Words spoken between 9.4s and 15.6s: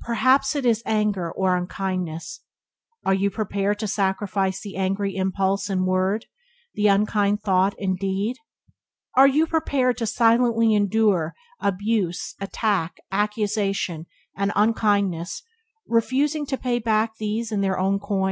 prepared to silently endure abuse, attack, accusation, and unkindness,